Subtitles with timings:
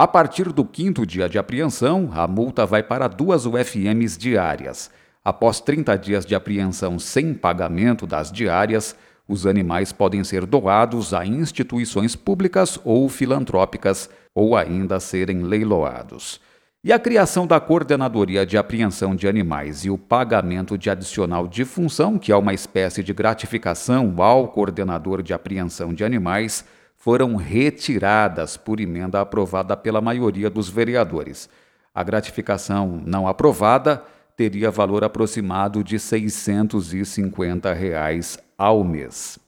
[0.00, 4.90] A partir do quinto dia de apreensão, a multa vai para duas UFMs diárias.
[5.22, 8.96] Após 30 dias de apreensão sem pagamento das diárias,
[9.28, 16.40] os animais podem ser doados a instituições públicas ou filantrópicas ou ainda serem leiloados.
[16.82, 21.66] E a criação da Coordenadoria de Apreensão de Animais e o pagamento de adicional de
[21.66, 26.64] função, que é uma espécie de gratificação ao coordenador de apreensão de animais,
[27.00, 31.48] foram retiradas por emenda aprovada pela maioria dos vereadores.
[31.94, 34.04] A gratificação não aprovada
[34.36, 39.38] teria valor aproximado de 650 reais ao mês.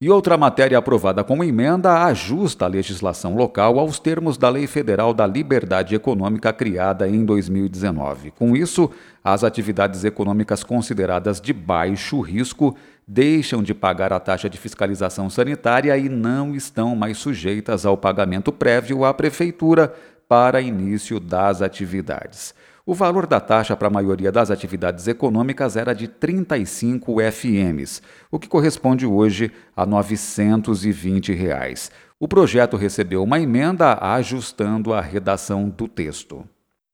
[0.00, 5.14] E outra matéria aprovada com emenda ajusta a legislação local aos termos da Lei Federal
[5.14, 8.32] da Liberdade Econômica criada em 2019.
[8.32, 8.90] Com isso,
[9.22, 12.74] as atividades econômicas consideradas de baixo risco
[13.06, 18.52] deixam de pagar a taxa de fiscalização sanitária e não estão mais sujeitas ao pagamento
[18.52, 19.94] prévio à prefeitura
[20.28, 22.54] para início das atividades.
[22.84, 28.40] O valor da taxa para a maioria das atividades econômicas era de 35 FMs, o
[28.40, 31.92] que corresponde hoje a 920 reais.
[32.18, 36.44] O projeto recebeu uma emenda ajustando a redação do texto.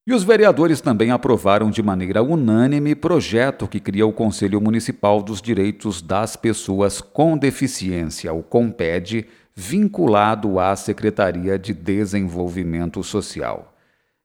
[0.09, 5.43] E os vereadores também aprovaram de maneira unânime projeto que cria o Conselho Municipal dos
[5.43, 13.77] Direitos das Pessoas com Deficiência, o COMPED, vinculado à Secretaria de Desenvolvimento Social.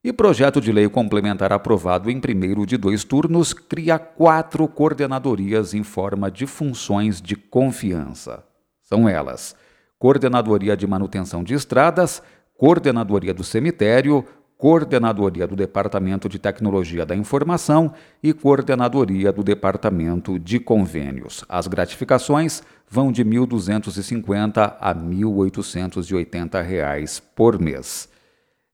[0.01, 5.83] E projeto de lei complementar aprovado em primeiro de dois turnos cria quatro coordenadorias em
[5.83, 8.41] forma de funções de confiança.
[8.81, 9.53] São elas:
[9.99, 12.23] Coordenadoria de Manutenção de Estradas,
[12.55, 14.25] Coordenadoria do Cemitério,
[14.57, 21.45] Coordenadoria do Departamento de Tecnologia da Informação e Coordenadoria do Departamento de Convênios.
[21.49, 28.13] As gratificações vão de R$ 1.250 a R$ 1.880 por mês.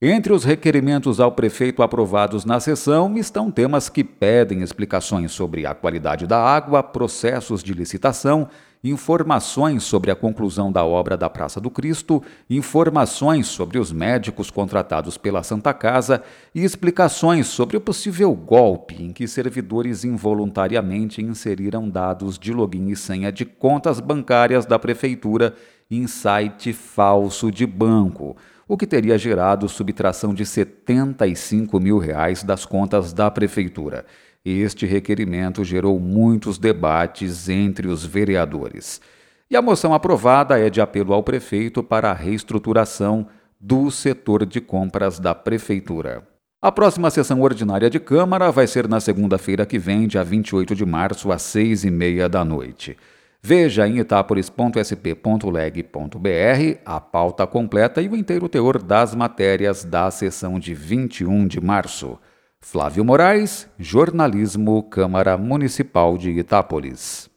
[0.01, 5.75] Entre os requerimentos ao prefeito aprovados na sessão estão temas que pedem explicações sobre a
[5.75, 8.47] qualidade da água, processos de licitação,
[8.83, 15.17] informações sobre a conclusão da obra da Praça do Cristo, informações sobre os médicos contratados
[15.17, 16.23] pela Santa Casa
[16.55, 22.95] e explicações sobre o possível golpe em que servidores involuntariamente inseriram dados de login e
[22.95, 25.53] senha de contas bancárias da prefeitura
[25.91, 28.37] em site falso de banco
[28.69, 34.05] o que teria gerado subtração de 75 mil reais das contas da prefeitura.
[34.43, 39.01] Este requerimento gerou muitos debates entre os vereadores.
[39.51, 43.27] E a moção aprovada é de apelo ao prefeito para a reestruturação
[43.59, 46.23] do setor de compras da prefeitura.
[46.61, 50.85] A próxima sessão ordinária de Câmara vai ser na segunda-feira que vem, dia 28 de
[50.85, 52.97] março, às seis e meia da noite.
[53.41, 60.73] Veja em itaporis.sp.leg.br a pauta completa e o inteiro teor das matérias da sessão de
[60.73, 62.19] 21 de março.
[62.61, 67.29] Flávio Moraes, Jornalismo, Câmara Municipal de Itápolis.